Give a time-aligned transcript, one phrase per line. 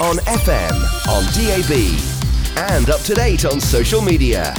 [0.00, 0.72] on FM,
[1.06, 4.52] on DAB, and up to date on social media.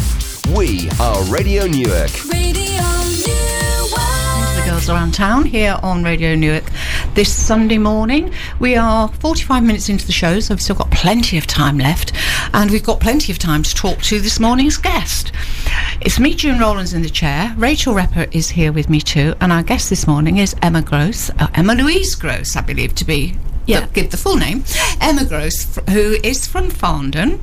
[0.56, 2.10] We are Radio Newark.
[2.32, 2.82] Radio
[3.28, 4.56] Newark.
[4.56, 6.64] the girls around town here on Radio Newark
[7.16, 8.34] this Sunday morning.
[8.60, 12.14] We are 45 minutes into the show, so we've still got plenty of time left,
[12.54, 15.34] and we've got plenty of time to talk to this morning's guest.
[16.00, 17.54] It's me, June Rowlands, in the chair.
[17.58, 21.30] Rachel Repper is here with me too, and our guest this morning is Emma Gross,
[21.32, 23.36] uh, Emma Louise Gross, I believe to be.
[23.66, 23.88] Yeah.
[23.94, 24.64] give the full name.
[25.02, 27.40] Emma Gross, who is from Farndon.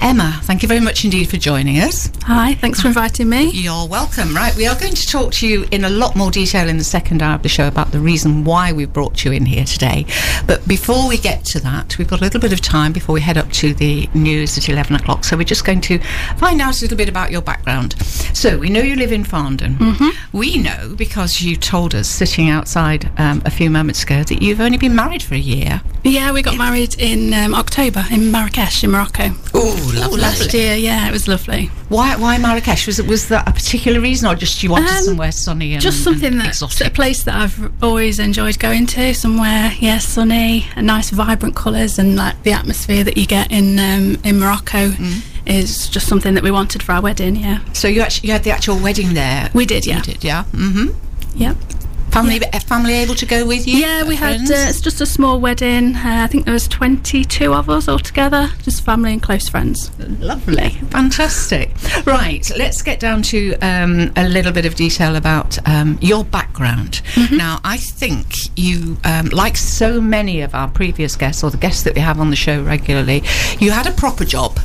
[0.00, 2.10] Emma, thank you very much indeed for joining us.
[2.24, 3.50] Hi, thanks for inviting me.
[3.50, 4.34] You're welcome.
[4.34, 6.84] Right, we are going to talk to you in a lot more detail in the
[6.84, 10.04] second hour of the show about the reason why we've brought you in here today.
[10.46, 13.22] But before we get to that, we've got a little bit of time before we
[13.22, 15.24] head up to the news at 11 o'clock.
[15.24, 15.98] So we're just going to
[16.36, 17.94] find out a little bit about your background.
[18.34, 19.76] So we know you live in Farndon.
[19.78, 20.36] Mm-hmm.
[20.36, 24.60] We know because you told us sitting outside um, a few moments ago that you've
[24.60, 25.53] only been married for a year.
[26.06, 29.30] Yeah, we got married in um, October in Marrakesh, in Morocco.
[29.54, 30.20] Oh, lovely.
[30.20, 31.66] Last year, yeah, it was lovely.
[31.88, 32.86] Why, why Marrakesh?
[32.86, 35.80] Was it was that a particular reason, or just you wanted Um, somewhere sunny and
[35.82, 39.14] Just something that's a place that I've always enjoyed going to.
[39.14, 43.78] Somewhere, yeah, sunny, and nice, vibrant colours, and like the atmosphere that you get in
[43.78, 45.22] um, in Morocco Mm.
[45.46, 47.36] is just something that we wanted for our wedding.
[47.36, 49.50] Yeah, So you actually you had the actual wedding there.
[49.54, 49.86] we did.
[49.86, 50.44] Yeah, You did, yeah.
[50.52, 50.88] Mm-hmm.
[51.36, 51.56] yep.
[52.14, 53.76] Family, uh, family able to go with you?
[53.76, 54.42] Yeah, we had.
[54.42, 55.96] Uh, it's just a small wedding.
[55.96, 59.90] Uh, I think there was twenty-two of us altogether, just family and close friends.
[60.20, 61.72] Lovely, fantastic.
[62.06, 67.02] Right, let's get down to um, a little bit of detail about um, your background.
[67.14, 67.36] Mm-hmm.
[67.36, 71.82] Now, I think you, um, like so many of our previous guests or the guests
[71.82, 73.24] that we have on the show regularly,
[73.58, 74.60] you had a proper job.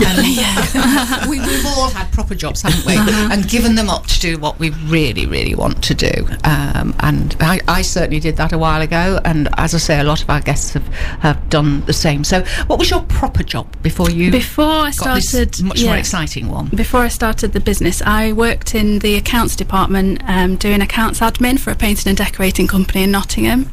[1.28, 2.96] We, we've all had proper jobs, haven't we?
[2.96, 3.28] Uh-huh.
[3.32, 6.10] And given them up to do what we really, really want to do.
[6.44, 9.20] Um, and I, I certainly did that a while ago.
[9.24, 12.24] And as I say, a lot of our guests have, have done the same.
[12.24, 16.68] So, what was your proper job before you Before I started, much more exciting one?
[16.68, 21.58] Before I started the business, I worked in the accounts department um, doing accounts admin
[21.58, 23.70] for a painting and decorating company in Nottingham.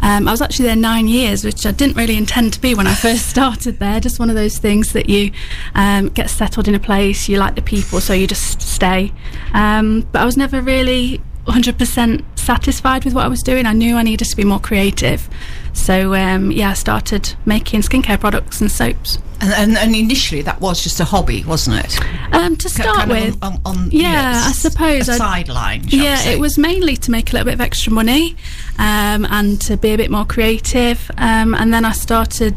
[0.00, 2.86] Um, I was actually there nine years, which I didn't really intend to be when
[2.86, 4.00] I first started there.
[4.00, 5.32] Just one of those things that you
[5.74, 9.12] um, get settled in a place, you like the people, so you just stay.
[9.54, 13.66] Um, but I was never really 100% satisfied with what I was doing.
[13.66, 15.28] I knew I needed to be more creative.
[15.72, 19.18] So, um, yeah, I started making skincare products and soaps.
[19.40, 21.98] And, and, and initially, that was just a hobby, wasn't it?
[22.34, 25.84] Um, to start with, on, on, on, you know, yeah, I suppose a I'd- sideline.
[25.86, 28.34] yeah, it was mainly to make a little bit of extra money
[28.78, 31.08] um, and to be a bit more creative.
[31.18, 32.56] Um, and then I started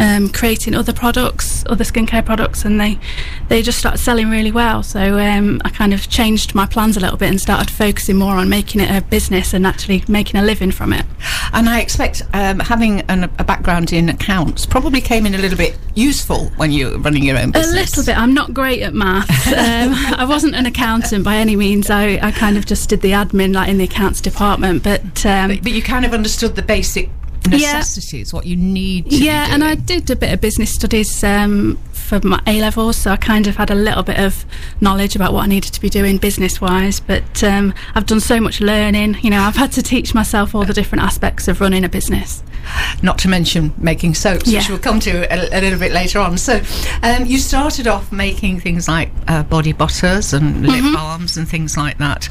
[0.00, 2.98] um, creating other products, other skincare products, and they
[3.48, 4.82] they just started selling really well.
[4.82, 8.34] So um, I kind of changed my plans a little bit and started focusing more
[8.34, 11.04] on making it a business and actually making a living from it.
[11.52, 15.58] And I expect um, having an, a background in accounts probably came in a little
[15.58, 17.72] bit useful when you're running your own business.
[17.72, 18.18] A little bit.
[18.18, 19.30] I'm not great at maths.
[19.60, 21.90] Um, I wasn't an accountant by any means.
[21.90, 24.82] I, I kind of just did the admin, like in the accounts department.
[24.82, 27.10] But um, But, but you kind of understood the basic
[27.48, 31.78] necessities, what you need to yeah, and I did a bit of business studies um,
[31.92, 34.44] for my A levels, so I kind of had a little bit of
[34.80, 37.00] knowledge about what I needed to be doing business wise.
[37.00, 39.16] But um, I've done so much learning.
[39.22, 42.42] You know, I've had to teach myself all the different aspects of running a business.
[43.02, 44.58] Not to mention making soaps, Yeah.
[44.60, 46.36] which we'll come to a, a little bit later on.
[46.36, 46.60] So,
[47.02, 50.94] um, you started off making things like uh, body butters and lip Mm-hmm.
[50.94, 52.28] balms and things like that.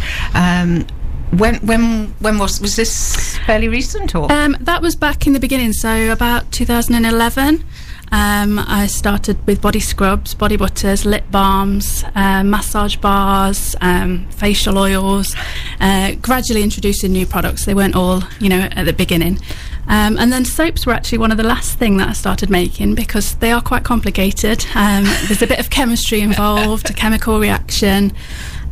[1.32, 4.32] When when when was was this fairly recent or?
[4.32, 7.64] Um, that was back in the beginning, so about 2011.
[8.12, 14.80] Um, I started with body scrubs, body butters, lip balms, um, massage bars, um, facial
[14.80, 15.36] oils,
[15.80, 17.66] uh, gradually introducing new products.
[17.66, 19.38] They weren't all, you know, at the beginning.
[19.88, 22.96] Um, and then soaps were actually one of the last thing that I started making
[22.96, 24.66] because they are quite complicated.
[24.76, 28.14] Um, there's a bit of chemistry involved, a chemical reaction,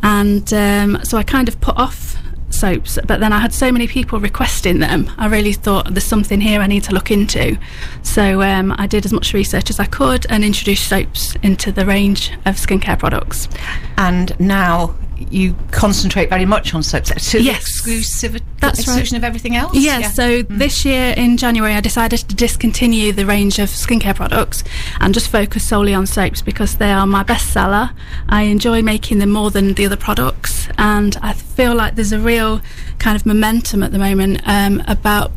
[0.02, 2.16] and um, so I kind of put off
[2.50, 5.10] soaps, but then I had so many people requesting them.
[5.18, 7.58] I really thought there's something here I need to look into.
[8.02, 11.86] So um, I did as much research as I could and introduced soaps into the
[11.86, 13.48] range of skincare products.
[13.96, 14.94] and now
[15.30, 17.60] you concentrate very much on soaps to the Yes.
[17.60, 18.86] exclusive That's right.
[18.86, 19.74] exclusion of everything else.
[19.74, 20.08] Yes, Yeah.
[20.10, 24.64] so this year in January, I decided to discontinue the range of skincare products
[25.00, 27.90] and just focus solely on soaps because they are my bestseller.
[28.28, 32.18] I enjoy making them more than the other products, and I feel like there's a
[32.20, 32.60] real
[32.98, 35.32] kind of momentum at the moment um, about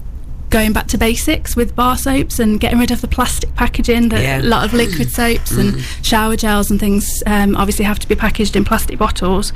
[0.51, 4.09] going back to basics with bar soaps and getting rid of the plastic packaging.
[4.09, 4.41] That Yeah.
[4.41, 8.15] A lot of liquid soaps and shower gels and things um, obviously have to be
[8.15, 9.53] packaged in plastic bottles.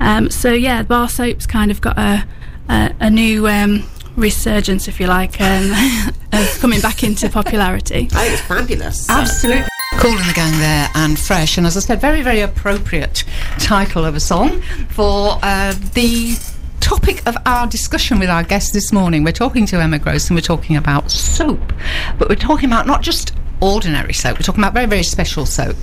[0.00, 2.26] Um, so yeah, bar soaps kind of got a
[2.68, 3.84] a, a new um,
[4.16, 5.72] resurgence, if you like, um,
[6.32, 8.08] of coming back into popularity.
[8.12, 9.08] I think it's fabulous.
[9.08, 9.64] Absolutely.
[9.94, 11.56] Kool and the Gang there and fresh.
[11.56, 13.24] And as I said, very, very appropriate
[13.58, 14.60] title of a song
[14.90, 16.36] for uh, the
[16.88, 19.22] topic of our discussion with our guest this morning.
[19.22, 21.60] We're talking to Emma Gross and we're talking about soap,
[22.18, 25.76] but we're talking about not just ordinary soap, we're talking about very, very special soap.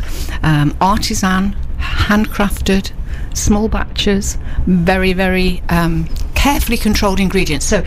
[0.43, 2.91] Um, artisan, handcrafted,
[3.37, 7.67] small batches, very, very um, carefully controlled ingredients.
[7.67, 7.83] So,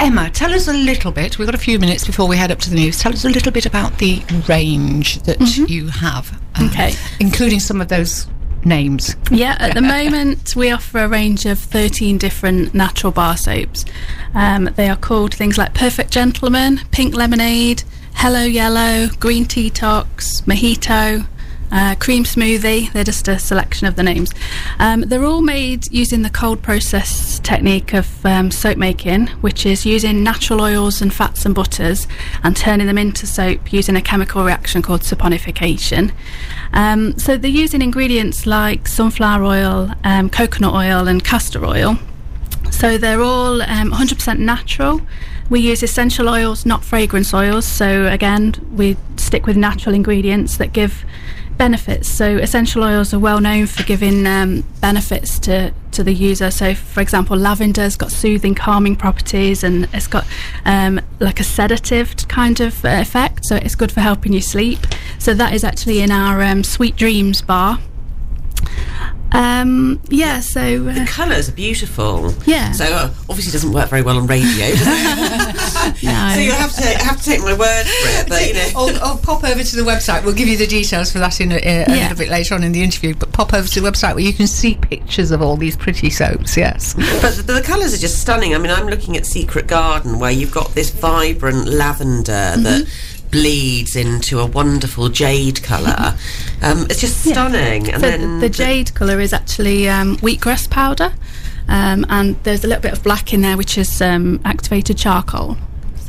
[0.00, 1.38] Emma, tell us a little bit.
[1.38, 2.98] We've got a few minutes before we head up to the news.
[2.98, 6.94] Tell us a little bit about the range that you have, uh, Okay.
[7.20, 8.26] including some of those
[8.66, 9.16] names.
[9.30, 13.84] Yeah, at the moment we offer a range of 13 different natural bar soaps.
[14.34, 17.84] Um, they are called things like Perfect Gentleman, Pink Lemonade,
[18.14, 21.26] Hello Yellow, Green Tea Tox, Mojito,
[21.70, 22.92] uh, Cream Smoothie.
[22.92, 24.32] They're just a selection of the names.
[24.78, 29.86] Um, they're all made using the cold process technique of um, soap making, which is
[29.86, 32.06] using natural oils and fats and butters
[32.42, 36.12] and turning them into soap using a chemical reaction called saponification.
[36.72, 41.98] Um, so they're using ingredients like sunflower oil, um, coconut oil, and castor oil.
[42.70, 45.00] So they're all um, 100% natural.
[45.48, 47.64] We use essential oils, not fragrance oils.
[47.64, 51.04] So again, we stick with natural ingredients that give
[51.58, 52.08] benefits.
[52.08, 56.50] So essential oils are well known for giving um, benefits to, to the user.
[56.50, 60.26] So for example, lavender's got soothing, calming properties, and it's got
[60.64, 63.44] um, like a sedative kind of uh, effect.
[63.44, 64.80] So it's good for helping you sleep.
[65.18, 67.78] So that is actually in our um, Sweet Dreams bar.
[69.36, 72.32] Um, yeah, so uh, The colours are beautiful.
[72.46, 72.72] Yeah.
[72.72, 74.66] So uh, obviously it doesn't work very well on radio.
[74.66, 76.02] does it?
[76.04, 76.30] no.
[76.34, 78.28] so you have to have to take my word for it.
[78.28, 80.24] But you know, Or, or pop over to the website.
[80.24, 82.02] We'll give you the details for that in a, a, a Yeah.
[82.08, 83.14] little bit later on in the interview.
[83.14, 86.10] But pop over to the website where you can see pictures of all these pretty
[86.10, 86.56] soaps.
[86.56, 86.94] Yes.
[86.94, 88.54] but the, the colours are just stunning.
[88.54, 92.62] I mean, I'm looking at Secret Garden where you've got this vibrant lavender Mm-hmm.
[92.62, 92.86] that
[93.36, 96.16] bleeds into a wonderful jade colour.
[96.62, 97.90] Um, it's just stunning.
[97.92, 101.12] And So then the, the jade colour is actually um, wheatgrass powder,
[101.68, 105.58] um, and there's a little bit of black in there, which is um, activated charcoal.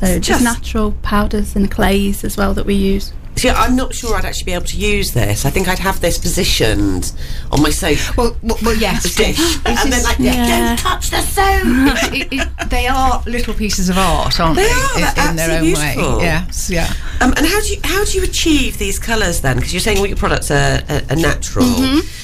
[0.00, 3.12] So just just- natural powders and clays as well that we use.
[3.36, 5.44] See, I'm not sure I'd actually be able to use this.
[5.44, 7.12] I think I'd have this positioned
[7.52, 9.14] on my soap Well, well, well yes.
[9.14, 10.70] dish, and then like, Yeah.
[10.70, 12.12] don't touch the soap.
[12.12, 14.70] it, it, they are little pieces of art, aren't They they?
[14.72, 15.94] are, in, in their own absolutely way.
[15.94, 16.20] beautiful.
[16.22, 16.92] Yes, yeah.
[17.20, 19.56] Um, and how do you how do you achieve these colours then?
[19.56, 21.66] Because you're saying all your products are, are, are natural.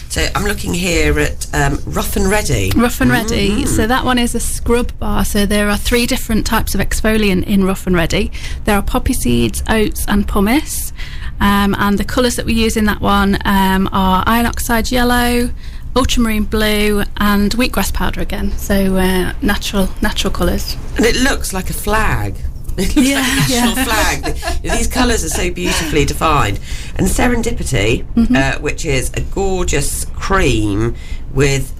[0.08, 2.70] So I'm looking here at um, Rough and Ready.
[2.76, 3.67] Rough and Ready.
[3.67, 5.25] So that one is a scrub bar.
[5.25, 8.31] So there are three different types of exfoliant in Rough and Ready.
[8.64, 10.93] There are poppy seeds, oats, and pumice.
[11.40, 15.50] Um, and the colours that we use in that one um, are iron oxide yellow,
[15.97, 18.52] ultramarine blue, and wheatgrass powder again.
[18.52, 20.76] So uh, natural natural colours.
[20.97, 22.37] And it looks like a flag.
[22.79, 23.85] It looks Yeah, like a national yeah.
[23.85, 24.62] flag.
[24.62, 26.59] These colours are so beautifully defined.
[26.97, 28.35] And Serendipity, Mm-hmm.
[28.37, 30.94] uh, which is a gorgeous cream
[31.32, 31.73] with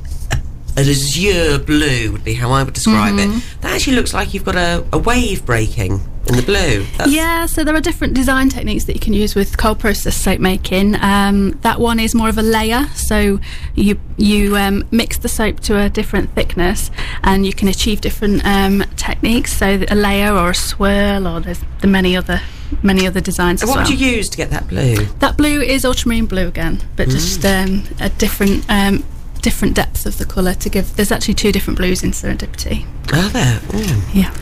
[0.77, 3.39] an azure blue, would be how I would describe Mm-hmm.
[3.39, 3.61] it.
[3.63, 6.85] That actually looks like you've got a, a wave breaking in the blue.
[6.97, 10.17] That's, Yeah, so there are different design techniques that you can use with cold process
[10.17, 10.95] soap making.
[10.97, 13.41] Um, that one is more of a layer, so
[13.75, 16.91] you you um, mix the soap to a different thickness,
[17.23, 19.53] and you can achieve different um, techniques.
[19.53, 22.41] So a layer or a swirl, or there's the many other
[22.83, 23.87] many other designs And what well.
[23.91, 24.97] would you use to get that blue?
[25.21, 28.65] that blue is ultramarine blue again, but just um, a different.
[28.69, 29.05] Um,
[29.43, 33.29] different depth of the colour to give there's actually two different blues in serendipity Oh,
[33.29, 33.59] there.
[33.59, 34.15] Mm.
[34.15, 34.35] yeah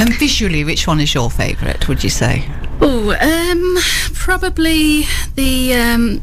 [0.00, 1.88] And visually, which one is your favourite?
[1.88, 2.48] Would you say?
[2.80, 3.76] Oh, um,
[4.14, 6.22] probably the um,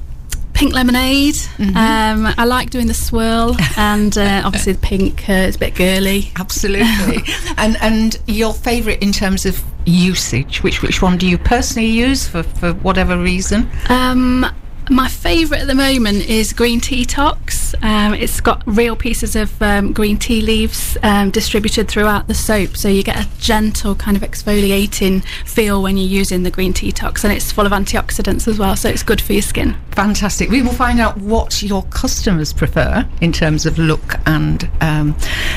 [0.54, 1.36] pink lemonade.
[1.60, 5.76] Um, I like doing the swirl, and uh, obviously the pink uh, is a bit
[5.76, 6.32] girly.
[6.38, 7.24] Absolutely.
[7.58, 10.64] and and your favourite in terms of usage?
[10.64, 13.70] Which which one do you personally use for for whatever reason?
[13.90, 14.46] Um,
[14.90, 17.74] my favourite at the moment is green tea tox.
[17.82, 22.78] Um, it's got real pieces of um, green tea leaves um, distributed throughout the soap,
[22.78, 26.92] so you get a gentle kind of exfoliating feel when you're using the green tea
[26.92, 29.76] tox, and it's full of antioxidants as well, so it's good for your skin.
[29.92, 30.50] Fantastic.
[30.50, 35.14] We will find out what your customers prefer in terms of look and um,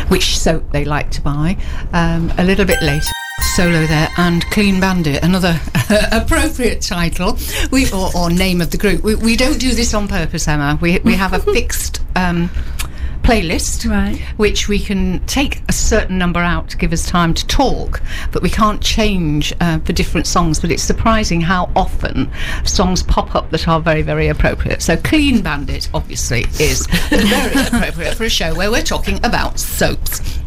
[0.09, 1.57] which soap they like to buy
[1.93, 3.13] um, a little bit later.
[3.41, 5.61] Solo there and Clean Bandit, another
[6.13, 7.37] appropriate title
[7.73, 9.03] we, or, or name of the group.
[9.03, 10.79] We, we don't do this on purpose, Emma.
[10.81, 12.51] We, we have a fixed um,
[13.23, 14.19] playlist Right.
[14.37, 18.01] which we can take a certain number out to give us time to talk,
[18.33, 20.61] but we can't change uh, for different songs.
[20.61, 22.31] But it's surprising how often
[22.65, 24.83] songs pop up that are very, very appropriate.
[24.83, 30.39] So, Clean Bandit obviously is very appropriate for a show where we're talking about soaps.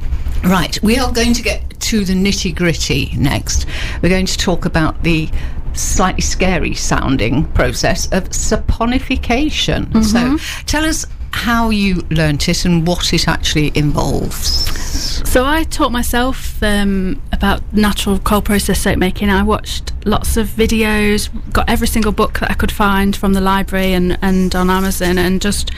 [0.44, 3.66] Right, we are going to get to the nitty gritty next.
[4.02, 5.30] We're going to talk about the
[5.74, 10.04] slightly scary sounding process of saponification.
[10.04, 14.36] So tell us how you learnt it and what it actually involves.
[15.30, 19.30] So I taught myself um, about natural cold process soap making.
[19.30, 23.42] I watched lots of videos, got every single book that I could find from the
[23.42, 25.72] library and, and on Amazon, and just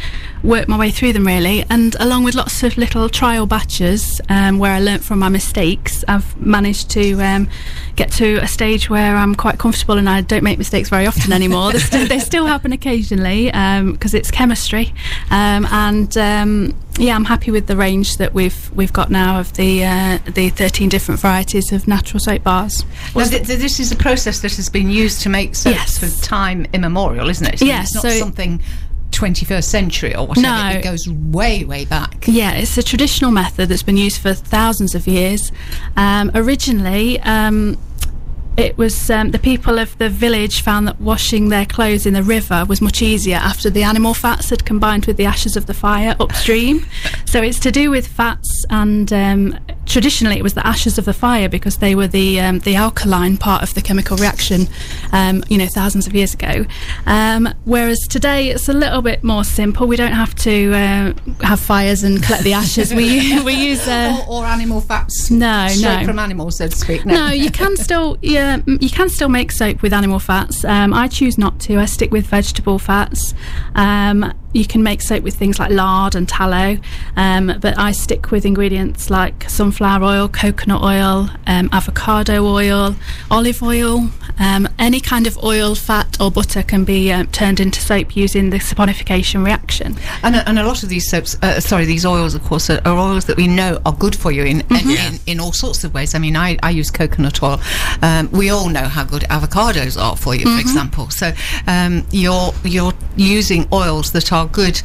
[0.44, 1.66] worked my way through them really.
[1.70, 6.04] And along with lots of little trial batches um, where I learnt from my mistakes,
[6.08, 7.50] I've managed to um,
[7.96, 11.32] get to a stage where I'm quite comfortable and I don't make mistakes very often
[11.40, 11.72] anymore.
[11.72, 14.94] they, still, they still happen occasionally because it's chemistry,
[15.32, 19.54] um, and um, yeah, I'm happy with the range that we've we've got now of
[19.54, 22.86] the uh, the 13 different varieties of natural soap bars.
[23.16, 25.98] Now, th- th- this is a process that has been used to make soaps Yes.
[25.98, 27.62] for time immemorial, isn't it?
[27.62, 28.62] Mean, Yes, It's not so- something
[29.12, 30.48] 21st century or whatever.
[30.48, 30.70] No.
[30.70, 32.26] It goes way, way back.
[32.28, 35.52] Yeah, it's a traditional method that's been used for thousands of years.
[35.96, 37.78] Um, originally, um,
[38.58, 42.24] it was um, the people of the village found that washing their clothes in the
[42.24, 45.74] river was much easier after the animal fats had combined with the ashes of the
[45.74, 46.86] fire upstream.
[47.26, 51.14] so it's to do with fats, and um, traditionally it was the ashes of the
[51.14, 54.68] fire because they were the um, the alkaline part of the chemical reaction.
[55.12, 56.66] Um, you know, thousands of years ago.
[57.06, 59.88] Um, whereas today it's a little bit more simple.
[59.88, 61.14] We don't have to uh,
[61.46, 62.94] have fires and collect the ashes.
[62.94, 63.88] we we use.
[63.88, 66.06] Uh, Or, or animal fats No, no.
[66.06, 67.06] from animals, so to speak.
[67.06, 70.64] no, you can still yeah, you can still make soap with animal fats.
[70.66, 71.78] Um, I choose not to.
[71.80, 73.34] I stick with vegetable fats.
[73.76, 76.78] Um, you can make soap with things like lard and tallow,
[77.16, 82.96] um, but I stick with ingredients like sunflower oil, coconut oil, um, avocado oil,
[83.30, 84.10] olive oil.
[84.40, 88.50] Um, any kind of oil, fat, or butter can be um, turned into soap using
[88.50, 89.96] the saponification reaction.
[90.24, 92.82] And a, and a lot of these soaps, uh, sorry, these oils, of course, are,
[92.86, 95.84] are oils that we know are good for you in in, in, in all sorts
[95.84, 96.16] of ways.
[96.16, 97.60] I mean, I, I use coconut oil.
[98.02, 101.10] Um, we all know how good avocados are for you, for example.
[101.10, 101.32] So
[101.68, 104.82] um, you're you're using oils that are good.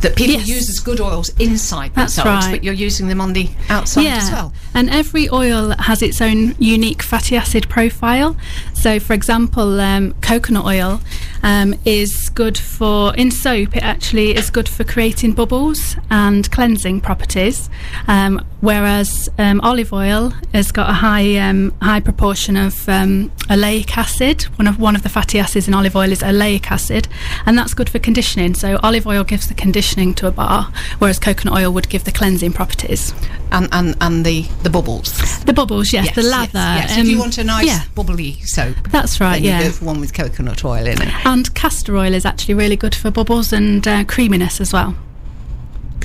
[0.00, 0.48] That people Yes.
[0.48, 2.52] use as good oils inside That's themselves, right.
[2.52, 4.52] but you're using them on the outside as well.
[4.74, 8.36] And every oil has its own unique fatty acid profile.
[8.74, 11.00] So, for example, um, coconut oil
[11.42, 17.00] um, is good for, in soap, it actually is good for creating bubbles and cleansing
[17.00, 17.68] properties.
[18.06, 23.96] Um, whereas um, olive oil has got a high um, high proportion of um, oleic
[23.96, 24.42] acid.
[24.58, 27.08] One of one of the fatty acids in olive oil is oleic acid,
[27.46, 28.54] and that's good for conditioning.
[28.54, 29.54] So olive oil gives the
[29.88, 33.14] conditioning to a bar, whereas coconut oil would give the cleansing properties.
[33.50, 35.42] And, and, and the, the bubbles.
[35.44, 36.58] The bubbles, yes, Yes, the yes, lather.
[36.58, 39.40] Yes, if you um, want a nice yeah, bubbly soap, that's right.
[39.40, 41.26] Yeah, go for one with coconut oil in it.
[41.26, 44.94] and castor oil is actually really good for bubbles and uh, creaminess as well.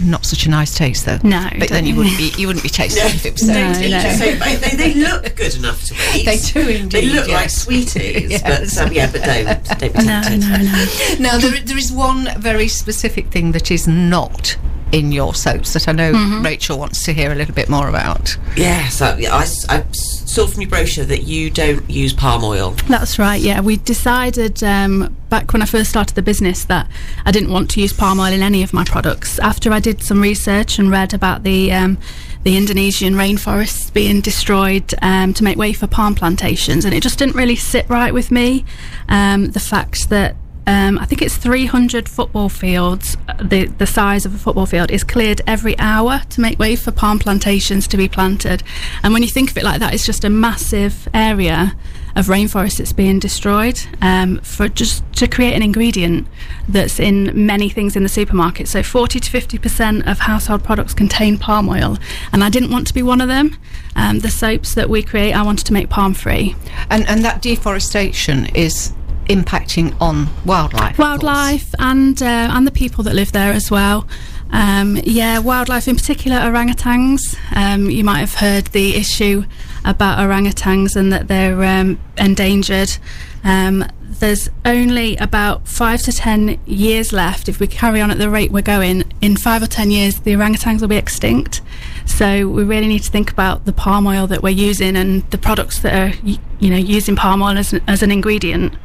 [0.02, 1.20] Not such a nice taste, though.
[1.24, 3.54] No, but then you wouldn't be you wouldn't be tasting it if it was No,
[3.54, 3.74] no.
[3.74, 6.26] So they, they, they look good enough to eat.
[6.26, 6.92] They do indeed.
[6.92, 7.36] They look yeah.
[7.36, 8.42] like sweeties, Yes.
[8.76, 10.40] but um, yeah, but don't don't be No, tempted.
[10.40, 10.86] no, no.
[11.20, 14.58] Now, there, there is one very specific thing that is not
[14.94, 16.44] in your soaps that I know Mm-hmm.
[16.46, 18.38] Rachel wants to hear a little bit more about.
[18.56, 22.44] Yeah, so yeah, I, s- I saw from your brochure that you don't use palm
[22.44, 22.72] oil.
[22.88, 23.42] That's right.
[23.42, 26.88] Yeah, we decided um, back when I first started the business that
[27.26, 29.40] I didn't want to use palm oil in any of my products.
[29.40, 31.98] After I did some research and read about the um,
[32.44, 37.18] the Indonesian rainforests being destroyed um, to make way for palm plantations, and it just
[37.18, 38.66] didn't really sit right with me.
[39.10, 44.26] Um, the fact that um, I think it's 300 football fields, uh, the, the size
[44.26, 47.98] of a football field, is cleared every hour to make way for palm plantations to
[47.98, 48.64] be planted.
[49.04, 51.76] And when you think of it like that, it's just a massive area
[52.16, 56.28] of rainforest that's being destroyed um, for just to create an ingredient
[56.70, 58.68] that's in many things in the supermarket.
[58.68, 61.98] So 40 to 50% of household products contain palm oil.
[62.32, 63.58] And I didn't want to be one of them.
[63.96, 66.56] Um, the soaps that we create, I wanted to make palm free.
[66.90, 68.94] And and that deforestation is
[69.26, 70.98] impacting on wildlife.
[70.98, 74.08] wildlife and uh, and the people that live there as well.
[74.52, 77.36] Um, yeah, wildlife in particular, orangutans.
[77.56, 79.46] Um, you might have heard the issue
[79.84, 82.98] about orangutans and that they're um, endangered.
[83.44, 87.50] Um, there's only about five to ten years left.
[87.50, 90.34] If we carry on at the rate we're going, in five or ten years, the
[90.34, 91.62] orangutans will be extinct.
[92.06, 95.38] So we really need to think about the palm oil that we're using and the
[95.40, 98.76] products that are, you know, using palm oil as, as an ingredient.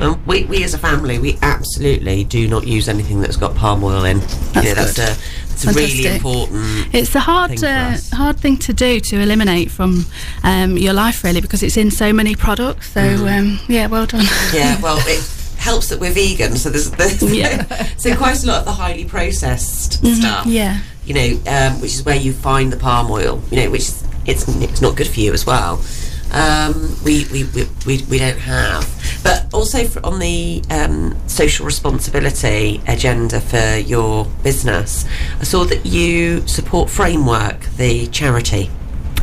[0.00, 3.84] Um, we, we as a family, we absolutely do not use anything that's got palm
[3.84, 4.18] oil in.
[4.18, 5.08] That's you know, that's good.
[5.08, 6.94] a, that's a really important.
[6.94, 10.04] It's a hard, thing uh, hard thing to do to eliminate from
[10.42, 12.90] um, your life, really, because it's in so many products.
[12.92, 13.38] So, Mm.
[13.38, 14.24] um, yeah, well done.
[14.52, 15.24] Yeah, well, it
[15.58, 17.64] helps that we're vegan, so there's, there's Yeah.
[17.96, 20.46] so quite a lot of the highly processed stuff.
[20.46, 20.80] yeah.
[21.06, 24.04] you know, um, which is where you find the palm oil, you know, which is
[24.26, 25.80] it's it's not good for you as well.
[26.32, 28.84] Um, we, we, we, we, we don't have.
[29.24, 35.04] But also on the um, social responsibility agenda for your business,
[35.40, 38.70] I saw that you support Framework, the charity.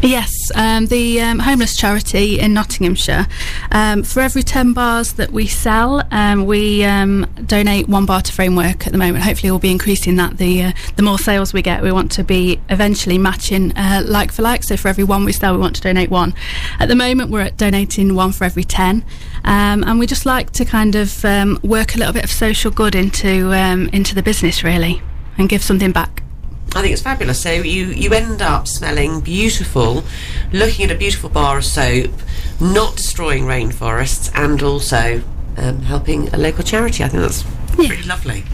[0.03, 3.27] Yes, um, the um, homeless charity in Nottinghamshire.
[3.71, 8.33] Um, for every 10 bars that we sell, um, we um, donate one bar to
[8.33, 9.23] Framework at the moment.
[9.23, 10.37] Hopefully, we'll be increasing that.
[10.39, 14.31] The uh, the more sales we get, we want to be eventually matching uh, like
[14.31, 14.63] for like.
[14.63, 16.33] So, for every one we sell, we want to donate one.
[16.79, 19.05] At the moment, we're at donating one for every 10.
[19.43, 21.23] Um, and we just like to kind of
[21.63, 25.03] work a little bit of social good into into the business, really,
[25.37, 26.23] and give something back.
[26.73, 27.41] I think it's fabulous.
[27.41, 30.03] So you, you end up smelling beautiful,
[30.53, 32.11] looking at a beautiful bar of soap,
[32.61, 35.21] not destroying rainforests, and also
[35.57, 37.03] um, helping a local charity.
[37.03, 37.43] I think that's
[37.77, 38.45] really lovely.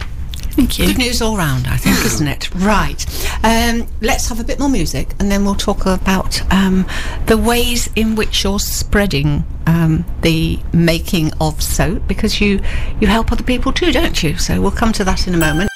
[0.57, 0.87] Thank you.
[0.87, 2.53] Good news all round, I think, isn't it?
[2.55, 3.05] Right.
[3.43, 6.87] Um, let's have a bit more music and then we'll talk about um,
[7.27, 12.59] the ways in which you're spreading um, the making of soap because you,
[12.99, 14.35] you help other people too, don't you?
[14.37, 15.69] So we'll come to that in a moment.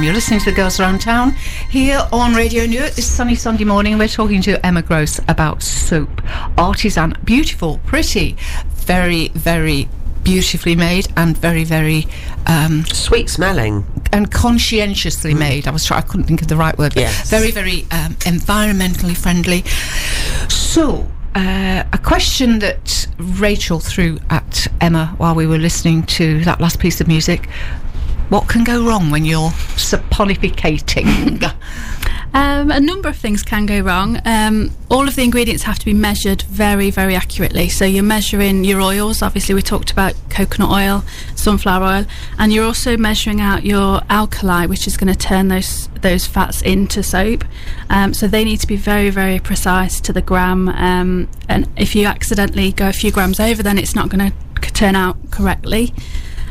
[0.00, 1.32] You're listening to the Girls Around Town
[1.68, 3.98] here on Radio Newark this sunny Sunday morning.
[3.98, 6.22] We're talking to Emma Gross about soap.
[6.56, 8.36] Artisan, beautiful, pretty,
[8.76, 9.88] very, very
[10.22, 12.06] beautifully made and very, very
[12.46, 13.84] um, Sweet smelling.
[14.12, 15.66] and conscientiously made.
[15.66, 16.94] I was trying, I couldn't think of the right word.
[16.94, 17.28] Yes.
[17.28, 19.62] Very, very um, environmentally friendly.
[20.48, 26.60] So, uh, a question that Rachel threw at Emma while we were listening to that
[26.60, 27.48] last piece of music.
[28.28, 31.52] What can go wrong when you're saponificating?
[32.34, 34.20] Um, a number of things can go wrong.
[34.26, 37.70] Um, all of the ingredients have to be measured very, very accurately.
[37.70, 39.22] So you're measuring your oils.
[39.22, 41.04] Obviously, we talked about coconut oil,
[41.36, 42.06] sunflower oil,
[42.38, 46.60] and you're also measuring out your alkali, which is going to turn those those fats
[46.60, 47.44] into soap.
[47.88, 50.68] Um, so they need to be very, very precise to the gram.
[50.68, 54.70] Um, and if you accidentally go a few grams over, then it's not going to
[54.72, 55.94] turn out correctly.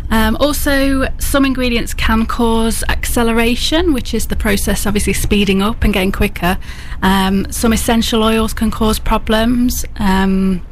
[0.10, 5.94] Um, also, some ingredients can cause acceleration, which is the process obviously speeding up and
[5.94, 6.58] getting quicker.
[7.02, 10.66] Um, some essential oils can cause problems um,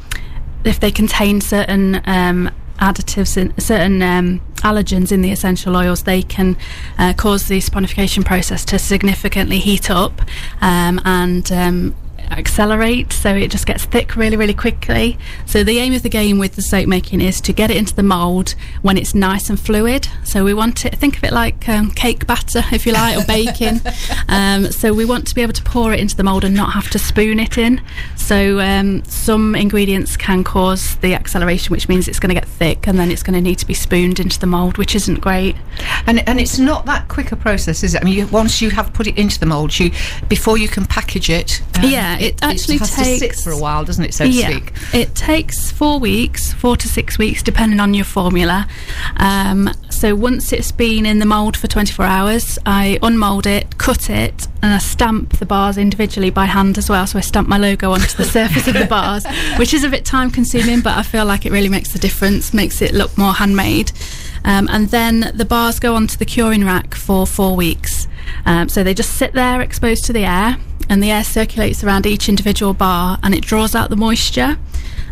[0.64, 6.04] if they contain certain um, additives and certain um, allergens in the essential oils.
[6.04, 6.58] They can
[6.98, 10.22] uh, cause the saponification process to significantly heat up
[10.62, 11.52] um, and
[12.32, 16.38] accelerate so it just gets thick really really quickly so the aim of the game
[16.38, 19.60] with the soap making is to get it into the mold when it's nice and
[19.60, 23.18] fluid so we want it think of it like um, cake batter if you like
[23.18, 23.80] or baking
[24.30, 26.74] um, so we want to be able to pour it into the mold and not
[26.74, 27.82] have to spoon it in
[28.16, 32.88] so um, some ingredients can cause the acceleration which means it's going to get thick
[32.88, 35.56] and then it's going to need to be spooned into the mold which isn't great
[36.08, 38.02] and and it's not that quick a process, is it?
[38.02, 39.92] I mean, you, once you have put it into the mold, you
[40.28, 41.62] before you can package it.
[42.15, 44.14] um, Yeah, it actually has to sit takes- for a while, doesn't it?
[44.14, 44.74] So to speak.
[44.94, 48.68] It takes four weeks, four to six weeks, depending on your formula.
[49.18, 54.10] Um, so once it's been in the mould for 24 hours, I unmould it, cut
[54.10, 57.08] it, and I stamp the bars individually by hand as well.
[57.08, 59.26] So I stamp my logo onto the surface of the bars,
[59.58, 62.54] which is a bit time consuming, but I feel like it really makes a difference,
[62.54, 63.92] makes it look more handmade.
[64.44, 68.08] Um, and then the bars go onto the curing rack for four weeks.
[68.46, 70.58] Um, so they just sit there exposed to the air,
[70.90, 74.58] and the air circulates around each individual bar and it draws out the moisture.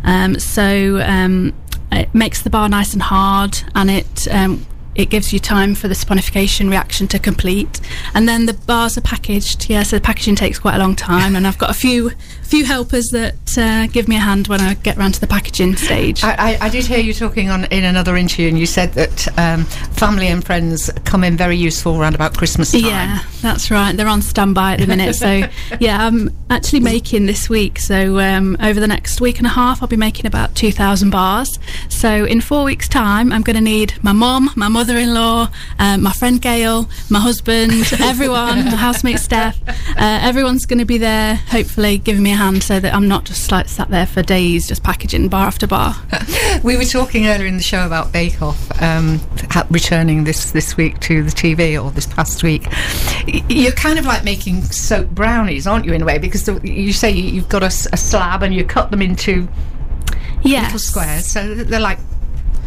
[0.04, 1.54] Um, so um,
[1.92, 5.88] it makes the bar nice and hard, and it um, it gives you time for
[5.88, 7.80] the saponification reaction to complete.
[8.14, 9.70] And then the bars are packaged.
[9.70, 12.12] Yeah, so the packaging takes quite a long time, and I've got a few
[12.44, 15.76] few helpers that uh, give me a hand when I get round to the packaging
[15.76, 16.24] stage.
[16.24, 19.28] I, I, I did hear you talking on in another interview, and you said that
[19.38, 22.82] um, family and friends come in very useful around about Christmas time.
[22.82, 23.96] Yeah, that's right.
[23.96, 25.16] They're on standby at the minute.
[25.16, 25.44] So,
[25.80, 27.80] yeah, I'm actually making this week.
[27.80, 31.60] So, um, over the next week and a half, I'll be making about 2,000 bars.
[31.90, 35.50] So, in four weeks' time, I'm going to need my mum, my mother in law,
[35.80, 39.60] um, my friend Gail, my husband, everyone, my housemate Steph.
[39.68, 43.24] Uh, everyone's going to be there, hopefully, giving me a hand so that I'm not
[43.26, 45.96] just like sat there for days just packaging bar after bar.
[46.64, 49.20] We were talking earlier in the show about Bake Off um,
[49.50, 52.68] ha- returning this this week to the TV or this past week.
[53.50, 55.94] You're kind of like making soap brownies, aren't you?
[55.94, 58.92] In a way, because the, you say you- you've got a slab and you cut
[58.92, 59.48] them into
[60.44, 60.64] Yeah.
[60.64, 62.00] little squares, so they're like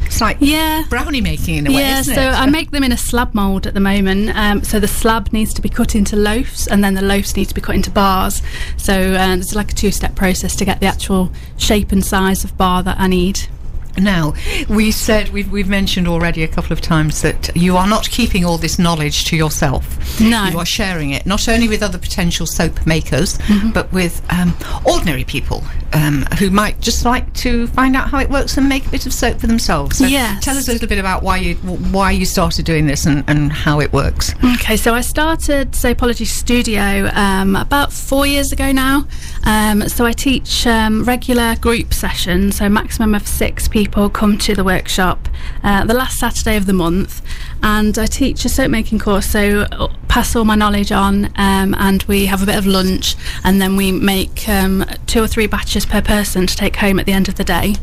[0.07, 0.85] it's like Yeah.
[0.89, 1.79] brownie making in a way.
[1.79, 2.15] Yeah, so?
[2.15, 4.31] I make them in a slab mould at the moment.
[4.37, 7.49] Um, so the slab needs to be cut into loaves, and then the loaves need
[7.49, 8.43] to be cut into bars.
[8.77, 12.57] So uh, it's like a two-step process to get the actual shape and size of
[12.57, 13.49] bar that I need.
[13.99, 14.35] Now,
[14.69, 18.45] we said we've, we've mentioned already a couple of times that you are not keeping
[18.45, 20.21] all this knowledge to yourself.
[20.21, 20.45] No.
[20.47, 23.71] you are sharing it not only with other potential soap makers, Mm-hmm.
[23.71, 24.55] but with um,
[24.85, 28.87] ordinary people um, who might just like to find out how it works and make
[28.87, 29.99] a bit of soap for themselves.
[29.99, 30.45] So Yes.
[30.45, 33.53] tell us a little bit about why you why you started doing this and, and
[33.53, 34.35] how it works.
[34.55, 39.07] Okay, so I started Soapology Studio um, about four years ago now.
[39.45, 44.55] Um, so I teach um, regular group sessions, so maximum of six people come to
[44.55, 45.29] the workshop
[45.63, 47.23] uh, the last Saturday of the month,
[47.63, 49.27] and I teach a soap making course.
[49.27, 53.17] So uh, pass all my knowledge on, um, and we have a bit of lunch,
[53.45, 57.07] and then we make um, two or three batches per person to take home at
[57.07, 57.75] the end of the day.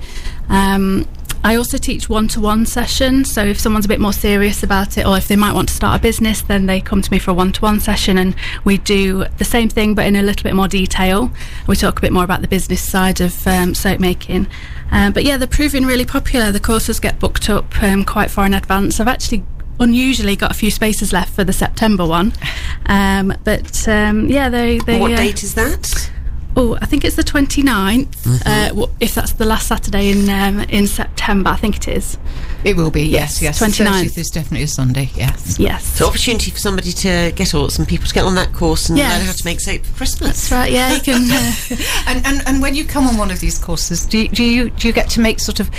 [0.50, 1.08] Um,
[1.44, 3.32] I also teach one to one sessions.
[3.34, 5.74] So if someone's a bit more serious about it or if they might want to
[5.74, 8.36] start a business, then they come to me for a one to one session and
[8.64, 11.32] we do the same thing but in a little bit more detail.
[11.68, 14.48] We talk a bit more about the business side of um, soap making.
[14.92, 16.52] Uh, but yeah, they're proving really popular.
[16.52, 19.00] The courses get booked up um, quite far in advance.
[19.00, 19.44] I've actually
[19.80, 22.34] unusually got a few spaces left for the September one.
[22.86, 24.78] Um, but um, yeah, they.
[24.80, 26.12] they what uh, date is that?
[26.56, 28.44] Oh, I think it's the 29th.
[28.46, 32.18] Uh, if that's the last Saturday in um, in September, I think it is.
[32.64, 33.60] It will be yes, yes.
[33.60, 34.04] Yes, 29th.
[34.06, 35.10] 30th is definitely a Sunday.
[35.16, 35.58] Yes.
[35.60, 35.84] Yes.
[35.84, 38.98] So opportunity for somebody to get or some people to get on that course and
[38.98, 39.18] Yes.
[39.18, 40.50] learn how to make soap for Christmas.
[40.50, 40.72] That's right.
[40.72, 41.30] Yeah, you can.
[41.32, 41.52] Uh,
[42.08, 44.70] And, and and when you come on one of these courses, do you, do you
[44.70, 45.70] do you get to make sort of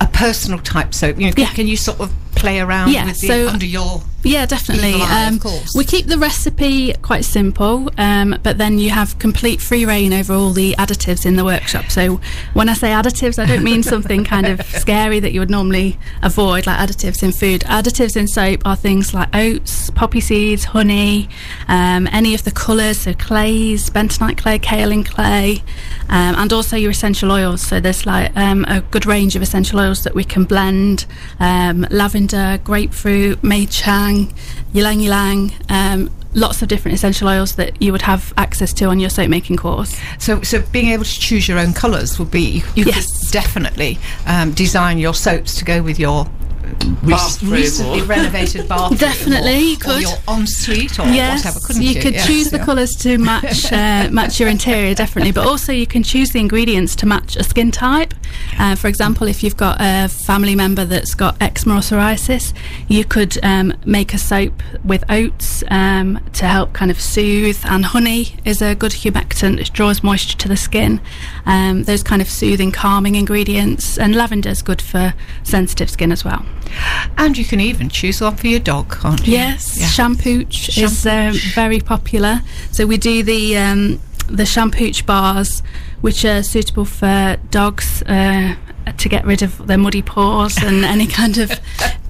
[0.00, 1.18] a personal type soap?
[1.18, 1.52] You know, can, Yeah.
[1.54, 4.94] can you sort of play around Yeah, with the, so- under your yeah, definitely.
[4.94, 5.72] Eye, of Um, course.
[5.74, 10.32] we keep the recipe quite simple, um, but then you have complete free reign over
[10.34, 11.90] all the additives in the workshop.
[11.90, 12.20] So
[12.52, 15.98] when I say additives, I don't mean something kind of scary that you would normally
[16.22, 17.62] avoid, like additives in food.
[17.62, 21.28] Additives in soap are things like oats, poppy seeds, honey,
[21.68, 25.62] um, any of the colours, so clays, bentonite clay, kaolin clay,
[26.08, 27.62] um, and also your essential oils.
[27.62, 31.06] So there's like um, a good range of essential oils that we can blend:
[31.38, 34.09] um, lavender, grapefruit, may chang,
[34.74, 35.52] ylang ylang.
[35.68, 39.28] Um, lots of different essential oils that you would have access to on your soap
[39.28, 39.98] making course.
[40.18, 43.06] so so being able to choose your own colours would be you, you Yes.
[43.06, 46.26] could definitely um, design your soaps to go with your
[47.02, 48.98] Bathroom recently or- renovated bathroom.
[48.98, 50.02] Definitely, or, you or could.
[50.02, 51.60] your ensuite or yes, whatever.
[51.66, 52.00] Couldn't you you?
[52.02, 55.32] could Yes, choose the colours to match uh, match your interior, definitely.
[55.32, 58.14] But also, you can choose the ingredients to match a skin type.
[58.60, 62.52] Uh, for example, if you've got a family member that's got eczema or psoriasis,
[62.88, 67.58] you could um, make a soap with oats um, to help kind of soothe.
[67.64, 71.00] And honey is a good humectant; it draws moisture to the skin.
[71.46, 73.98] Um, those kind of soothing, calming ingredients.
[73.98, 76.44] And lavender is good for sensitive skin as well.
[77.16, 79.32] And you can even choose one for your dog, can't you?
[79.32, 79.86] Yes, Yeah.
[79.86, 82.42] shampooch is um, very popular.
[82.72, 85.62] So we do the um, the shampooch bars,
[86.00, 88.54] which are suitable for dogs uh,
[88.96, 91.48] to get rid of their muddy paws and any kind of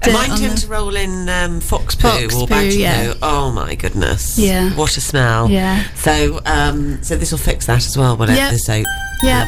[0.01, 3.13] dirt Mine tend to roll in um, fox poo Fox or badger yeah.
[3.13, 3.19] poo.
[3.21, 4.37] Oh my goodness!
[4.37, 4.71] Yeah.
[4.75, 5.49] what a smell!
[5.49, 5.83] Yeah.
[5.95, 8.35] So, um, so this will fix that as well, will it?
[8.35, 8.51] Yep.
[8.51, 8.85] The soap.
[9.23, 9.47] Yep.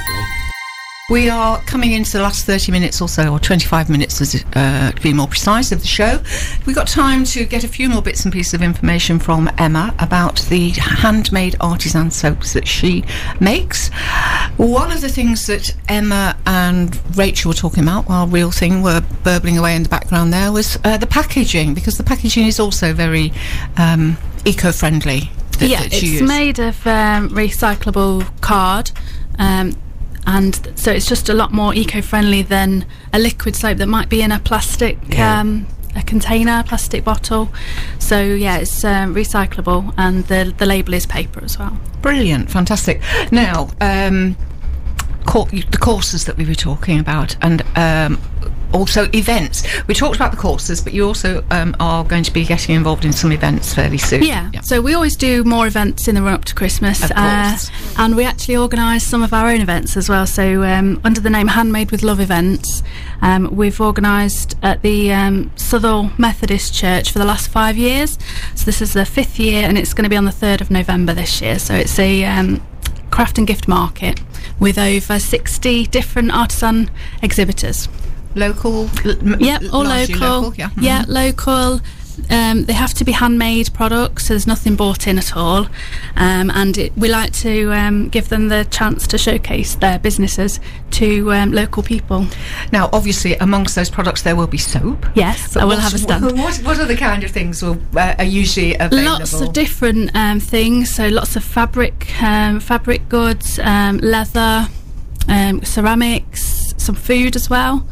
[1.14, 4.92] We are coming into the last 30 minutes or so, or 25 minutes as, uh,
[4.94, 6.20] to be more precise, of the show.
[6.66, 9.94] We've got time to get a few more bits and pieces of information from Emma
[10.00, 13.06] about the handmade artisan soaps that she
[13.40, 13.90] makes.
[14.58, 19.02] One of the things that Emma and Rachel were talking about while Real Thing were
[19.22, 22.92] burbling away in the background there was uh, the packaging, because the packaging is also
[22.92, 23.32] very
[23.78, 25.30] um, eco friendly.
[25.60, 28.90] yeah, it's made of um, recyclable card.
[29.38, 29.78] Um,
[30.26, 34.22] and so it's just a lot more eco-friendly than a liquid soap that might be
[34.22, 35.40] in a plastic Yeah.
[35.42, 37.50] um, a container, plastic bottle.
[38.00, 41.78] So yeah, it's um, recyclable, and the the label is paper as well.
[42.02, 43.02] Brilliant, fantastic.
[43.32, 44.36] Now, um,
[45.26, 48.20] cour- the courses that we were talking about, and um,
[48.74, 49.64] also events.
[49.88, 53.06] We talked about the courses, but you also um, are going to be getting involved
[53.06, 54.24] in some events fairly soon.
[54.24, 54.50] Yeah.
[54.62, 57.72] So we always do more events in the run up to Christmas, course.
[57.98, 60.26] and we actually organise some of our own events as well.
[60.26, 62.84] So um, under the name Handmade with Love events,
[63.22, 68.18] um, we've organised at the um, Southwell Methodist Church for the last five years.
[68.56, 70.72] So this is the fifth year, and it's going to be on the third of
[70.72, 71.60] November this year.
[71.60, 72.66] So it's a um,
[73.12, 74.22] craft and gift market
[74.60, 76.90] with over 60 different artisan
[77.22, 77.88] exhibitors.
[78.36, 78.90] Local.
[79.04, 80.54] Yep, all largely local.
[80.56, 80.70] yeah.
[80.80, 81.08] Yeah, mhm.
[81.10, 81.80] local.
[82.30, 85.68] Um, they have to be handmade products, so there's nothing bought in at all.
[86.16, 90.60] Um, and it, we like to um, give them the chance to showcase their businesses
[90.92, 92.28] to um, local people.
[92.72, 95.06] Now, obviously, amongst those products, there will be soap.
[95.16, 96.38] Yes, I will have a stand.
[96.38, 99.20] What, what other kind of things will, uh, are usually available?
[99.20, 100.94] Lots of different um, things.
[100.94, 104.68] So lots of fabric, um, fabric goods, um, leather,
[105.28, 107.88] um, ceramics, some food as well.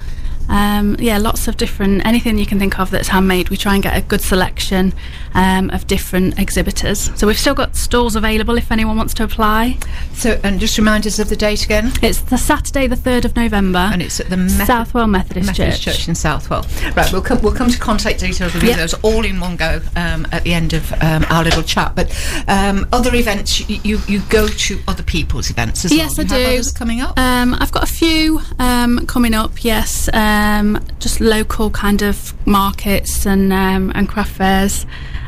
[0.51, 3.49] Um, yeah, lots of different anything you can think of that's handmade.
[3.49, 4.93] We try and get a good selection
[5.33, 7.09] um, of different exhibitors.
[7.17, 9.77] So we've still got stalls available if anyone wants to apply.
[10.13, 11.91] So, and just remind us of the date again.
[12.01, 15.81] It's the Saturday, the third of November, And it's at the Meth- Southwell Methodist, Methodist
[15.81, 16.07] Church.
[16.09, 16.65] in Southwell.
[16.95, 17.41] Right, we'll come.
[17.41, 18.77] We'll come to contact details of Yep.
[18.77, 21.95] those all in one go um, at the end of um, our little chat.
[21.95, 22.11] But
[22.47, 26.27] um, other events, you, you you go to other people's events as Yes, well.
[26.31, 26.71] I have do.
[26.73, 27.17] coming up.
[27.17, 29.63] Um, I've got a few um, coming up.
[29.63, 30.09] Yes,
[30.41, 34.85] um, just local kind of markets and um, and craft fairs.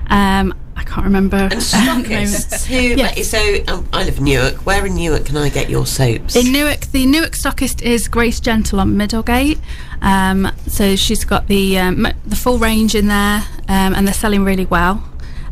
[0.08, 1.38] Um, I can't remember.
[1.38, 2.08] And at the moment.
[2.08, 2.66] stockists.
[2.66, 2.76] Who?
[2.76, 3.30] Yes.
[3.30, 4.66] So um, I live in Newark.
[4.66, 6.36] Where in Newark can I get your soaps?
[6.36, 9.60] In Newark, the Newark stockist is Grace Gentle on Middlegate.
[10.02, 14.44] Um, so she's got the um, the full range in there, um, and they're selling
[14.44, 15.04] really well.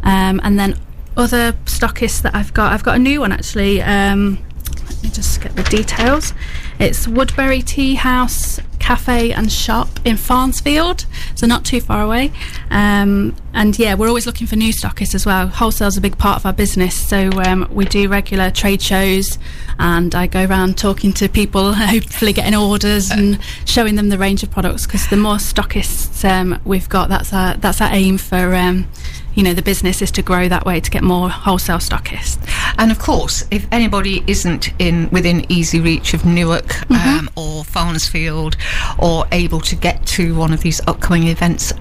[0.04, 0.80] Um, and then
[1.16, 3.82] other stockists that I've got, I've got a new one actually.
[3.82, 4.40] Um,
[4.88, 6.34] let me just get the details.
[6.80, 8.60] It's Woodbury Tea House
[8.92, 12.30] Cafe and Shop in Farnsfield, so not too far away.
[12.70, 15.48] Um, and yeah, we're always looking for new stockists as well.
[15.48, 19.40] Wholesale's a big part of our business, so um, we do regular trade shows,
[19.80, 24.44] and I go around talking to people, hopefully getting orders and showing them the range
[24.44, 24.86] of products.
[24.86, 28.54] Because the more stockists um, we've got, that's our that's our aim for.
[29.34, 32.38] You know, the business is to grow that way to get more wholesale stockists.
[32.78, 37.20] And of course, if anybody isn't in within easy reach of Newark Mm-hmm.
[37.20, 38.58] um, or Farnsfield
[39.00, 41.74] or able to get to one of these upcoming events,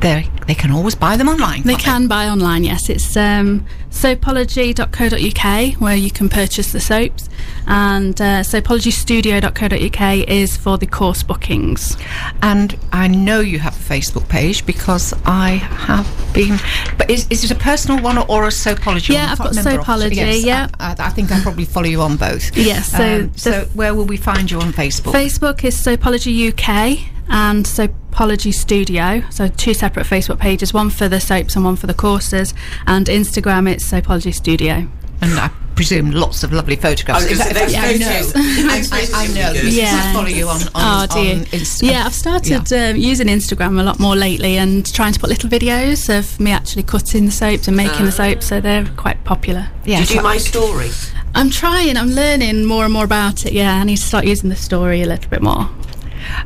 [0.00, 1.62] they they can always buy them online.
[1.62, 2.88] They can buy online, yes.
[2.88, 7.28] It's um, soapology.co.uk where you can purchase the soaps,
[7.66, 11.96] and uh, soapologystudio.co.uk is for the course bookings.
[12.42, 16.58] And I know you have a Facebook page because I have been.
[16.98, 19.30] But is, is it a personal one or, or a Soapology Yeah.
[19.30, 20.68] I've got Soapology, yes, yeah.
[20.80, 22.56] I, I, think I probably follow you on both.
[22.56, 25.12] Yes, so Um, so where will we find you on Facebook?
[25.12, 31.20] Facebook is Soapology UK and Soapology Studio, so two separate Facebook pages, one for the
[31.20, 32.52] soaps and one for the courses,
[32.86, 34.86] and Instagram it's Soapology Studio.
[35.22, 37.24] and I presume lots of lovely photographs.
[37.24, 38.30] I was that- say, I know.
[38.34, 39.52] I, I, I know.
[39.62, 40.10] Yeah.
[40.10, 41.36] I follow you on, on, oh dear.
[41.36, 41.90] on Instagram.
[41.90, 45.48] Yeah, I've started Um, using Instagram a lot more lately and trying to put little
[45.48, 49.70] videos of me actually cutting the soaps and making the soaps, so they're quite popular.
[49.86, 50.90] Yeah, Do you do so- my story?
[51.34, 51.96] I'm trying.
[51.96, 53.52] I'm learning more and more about it.
[53.52, 55.70] Yeah, I need to start using the story a little bit more.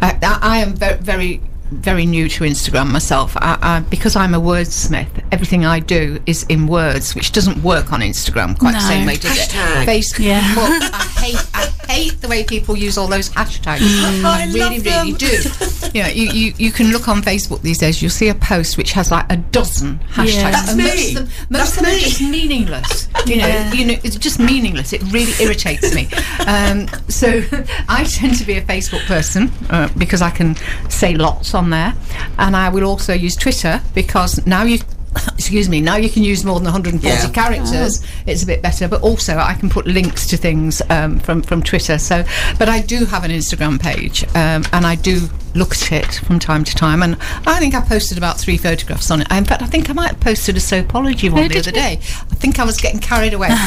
[0.01, 3.37] I, I am very, very, very new to Instagram myself.
[3.37, 7.93] I, I, because I'm a wordsmith, everything I do is in words, which doesn't work
[7.93, 9.83] on Instagram quite the same way, does Hashtag.
[9.83, 9.89] it?
[9.89, 10.25] Facebook.
[10.25, 10.41] Yeah.
[10.43, 13.79] I hate, I hate the way people use all those hashtags.
[13.79, 14.25] Mm.
[14.25, 15.27] I, really, really do.
[15.95, 18.03] you know, you, you, you can look on Facebook these days.
[18.03, 20.35] You'll see a post which has like a dozen hashtags.
[20.35, 20.51] Yeah.
[20.51, 20.85] That's and me.
[20.85, 22.01] Most of them, most That's of them are me.
[22.01, 23.09] just meaningless.
[23.27, 23.73] You know, Yeah.
[23.73, 24.93] you know, it's just meaningless.
[24.93, 26.09] It really irritates me.
[26.47, 27.29] Um, so
[27.89, 30.57] I tend to be a Facebook person uh, because I can
[30.89, 31.95] say lots on there,
[32.39, 34.79] and I will also use Twitter because now you.
[35.35, 35.81] Excuse me.
[35.81, 37.29] Now you can use more than 140 Yeah.
[37.31, 38.05] characters.
[38.27, 41.63] It's a bit better, but also I can put links to things um, from from
[41.63, 41.99] Twitter.
[41.99, 42.25] So,
[42.59, 46.39] but I do have an Instagram page, um, and I do look at it from
[46.39, 47.03] time to time.
[47.03, 49.31] And I think I posted about three photographs on it.
[49.31, 51.75] In fact, I think I might have posted a soapology one Oh, the other you?
[51.75, 51.99] day.
[52.01, 53.51] I think I was getting carried away.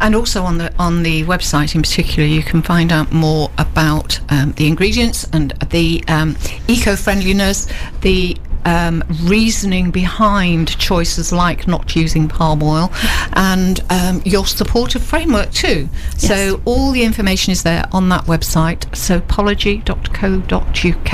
[0.00, 4.20] And also on the on the website in particular, you can find out more about
[4.30, 6.36] um, the ingredients and the um,
[6.68, 7.68] eco-friendliness,
[8.02, 12.92] the um, reasoning behind choices like not using palm oil,
[13.32, 15.88] and um, your supportive framework too.
[16.16, 21.12] So all the information is there on that website, soapology.co.uk.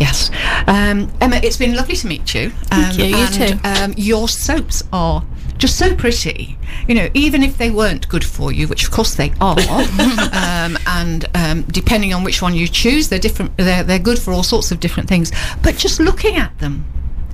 [0.00, 0.30] Yes,
[0.66, 2.50] um, Emma, it's been lovely to meet you.
[2.50, 3.58] Thank you, you and, too.
[3.64, 5.24] Um, your soaps are
[5.58, 6.58] just so pretty.
[6.88, 10.78] You know, even if they weren't good for you, which of course they are, um,
[10.86, 13.56] and um, depending on which one you choose, they're different.
[13.56, 15.32] They're they're good for all sorts of different things.
[15.62, 16.84] But just looking at them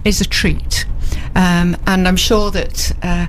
[0.04, 0.86] is a treat.
[1.34, 3.26] Um, and I'm sure that uh,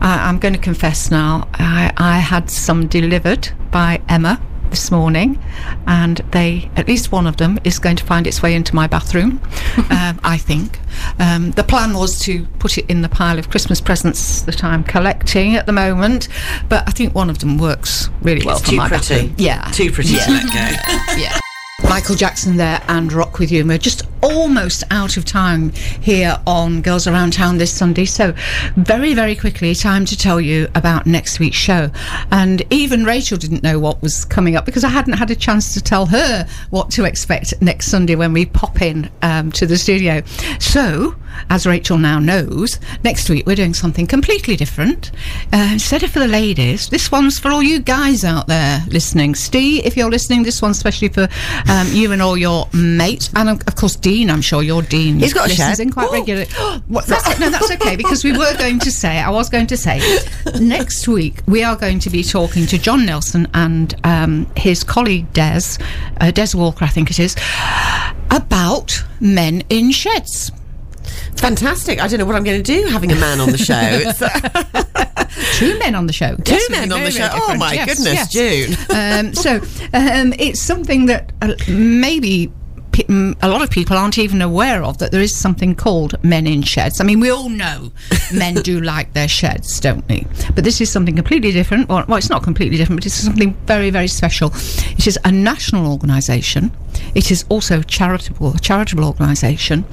[0.00, 1.48] I, I'm going to confess now.
[1.54, 5.38] I, I had some delivered by Emma this morning,
[5.86, 8.86] and they at least one of them is going to find its way into my
[8.86, 9.40] bathroom.
[9.90, 10.78] um, I think
[11.18, 14.84] um, the plan was to put it in the pile of Christmas presents that I'm
[14.84, 16.28] collecting at the moment,
[16.68, 19.14] but I think one of them works really well It's for my pretty.
[19.14, 19.34] bathroom.
[19.38, 21.14] Yeah, Too pretty to let go.
[21.20, 21.38] yeah.
[21.88, 23.60] Michael Jackson there and Rock with You.
[23.60, 28.04] And we're just almost out of time here on Girls Around Town this Sunday.
[28.04, 28.34] So,
[28.76, 31.90] very, very quickly, time to tell you about next week's show.
[32.30, 35.74] And even Rachel didn't know what was coming up because I hadn't had a chance
[35.74, 39.76] to tell her what to expect next Sunday when we pop in um, to the
[39.76, 40.22] studio.
[40.58, 41.14] So,
[41.48, 45.10] as Rachel now knows, next week we're doing something completely different.
[45.52, 49.34] Uh, instead of for the ladies, this one's for all you guys out there listening.
[49.34, 51.28] Steve, if you're listening, this one's especially for
[51.68, 53.30] um, you and all your mates.
[53.34, 55.80] And of of course, Dean, I'm sure your Dean He's got a listens shed.
[55.80, 56.12] in quite Oh.
[56.12, 56.48] regularly.
[56.88, 59.76] What, that's, no, that's okay because we were going to say, I was going to
[59.76, 60.00] say,
[60.60, 65.32] next week we are going to be talking to John Nelson and um, his colleague
[65.32, 65.60] Des,
[66.20, 67.36] uh, Des Walker, I think it is,
[68.30, 70.50] about men in sheds.
[71.40, 72.00] Fantastic.
[72.00, 73.74] I don't know what I'm going to do having a man on the show.
[75.54, 76.36] Two men on the show.
[76.36, 77.28] Two Yes, men on the show.
[77.32, 78.32] Oh, my Yes, goodness, yes.
[78.32, 78.76] June.
[78.96, 79.56] um, so
[79.94, 82.52] um, it's something that uh, maybe.
[82.92, 86.46] mm, A lot of people aren't even aware of that there is something called men
[86.46, 87.00] in sheds.
[87.00, 87.90] I mean, we all know
[88.34, 90.26] men do like their sheds, don't we?
[90.54, 91.88] But this is something completely different.
[91.88, 94.50] Well, well, it's not completely different, but it's something very, very special.
[94.98, 96.70] It is a national organisation.
[97.14, 99.84] It is also charitable, a charitable organisation,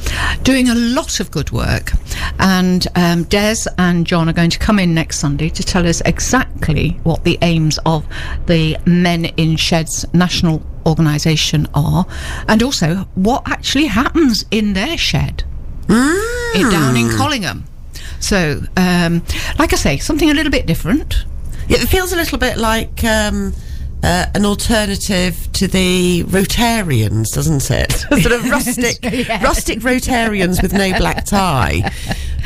[0.43, 1.91] doing a lot of good work.
[2.39, 6.01] And um, Des and John are going to come in next Sunday to tell us
[6.05, 8.05] exactly what the aims of
[8.45, 12.05] the Men in Sheds national organisation are,
[12.47, 15.43] and also what actually happens in their shed
[16.55, 17.65] in, down in Collingham.
[18.19, 19.23] So, um,
[19.59, 21.25] like I say, something a little bit different.
[21.67, 23.53] Yeah, it feels a little bit like um,
[24.03, 27.91] uh, an alternative to the Rotarians, doesn't it?
[28.21, 29.43] sort of rustic, Yes.
[29.43, 31.91] rustic Rotarians with no black tie.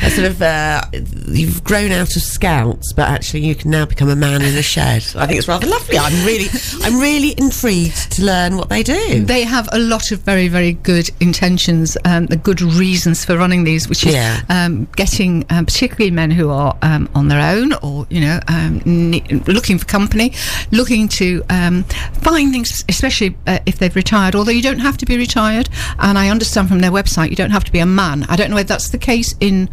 [0.04, 0.82] A sort of uh,
[1.28, 4.62] you've grown out of scouts, but actually you can now become a man in a
[4.62, 5.04] shed.
[5.14, 5.96] I think it's rather lovely.
[5.96, 6.46] I'm really,
[6.82, 9.24] I'm really intrigued to learn what they do.
[9.24, 13.62] They have a lot of very, very good intentions, um, the good reasons for running
[13.64, 14.40] these, which is Yeah.
[14.48, 18.82] um, getting um, particularly men who are um, on their own or, you know, um,
[18.84, 20.32] ne- looking for company,
[20.72, 21.84] looking to um,
[22.22, 25.68] find things, especially uh, if they've retired, although you don't have to be retired.
[26.00, 28.24] And I understand from their website you don't have to be a man.
[28.28, 29.70] I don't know whether that's the case in.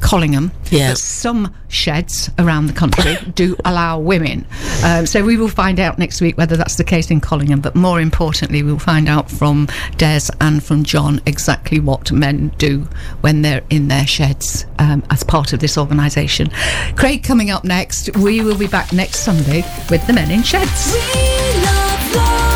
[0.00, 0.90] Collingham, Yes.
[0.92, 4.46] but some sheds around the country do allow women.
[4.84, 7.60] Um, so we will find out next week whether that's the case in Collingham.
[7.60, 12.88] But more importantly, we'll find out from Des and from John exactly what men do
[13.20, 16.50] when they're in their sheds um, as part of this organisation.
[16.96, 18.16] Craig coming up next.
[18.16, 20.94] We will be back next Sunday with the Men in Sheds.
[20.94, 22.47] We